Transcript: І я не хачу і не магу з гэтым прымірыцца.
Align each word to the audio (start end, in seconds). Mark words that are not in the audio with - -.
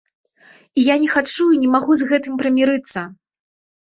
І 0.79 0.85
я 0.85 0.95
не 1.03 1.09
хачу 1.15 1.45
і 1.55 1.59
не 1.65 1.69
магу 1.75 1.99
з 2.01 2.11
гэтым 2.13 2.33
прымірыцца. 2.43 3.09